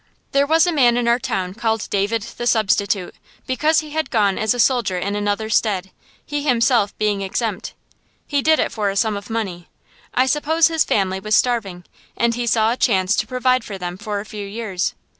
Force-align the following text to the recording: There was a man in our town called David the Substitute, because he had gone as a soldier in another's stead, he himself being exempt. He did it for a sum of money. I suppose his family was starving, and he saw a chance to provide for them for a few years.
There 0.31 0.47
was 0.47 0.65
a 0.65 0.71
man 0.71 0.97
in 0.97 1.07
our 1.07 1.19
town 1.19 1.53
called 1.53 1.87
David 1.91 2.23
the 2.23 2.47
Substitute, 2.47 3.13
because 3.45 3.81
he 3.81 3.91
had 3.91 4.09
gone 4.09 4.39
as 4.39 4.55
a 4.55 4.59
soldier 4.59 4.97
in 4.97 5.15
another's 5.15 5.55
stead, 5.55 5.91
he 6.25 6.41
himself 6.41 6.97
being 6.97 7.21
exempt. 7.21 7.75
He 8.25 8.41
did 8.41 8.57
it 8.57 8.71
for 8.71 8.89
a 8.89 8.95
sum 8.95 9.15
of 9.15 9.29
money. 9.29 9.69
I 10.15 10.25
suppose 10.25 10.69
his 10.69 10.85
family 10.85 11.19
was 11.19 11.35
starving, 11.35 11.85
and 12.17 12.33
he 12.33 12.47
saw 12.47 12.71
a 12.71 12.77
chance 12.77 13.15
to 13.17 13.27
provide 13.27 13.63
for 13.63 13.77
them 13.77 13.95
for 13.95 14.19
a 14.19 14.25
few 14.25 14.47
years. 14.47 14.95